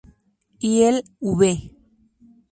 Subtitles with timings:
[0.69, 1.71] Y el v.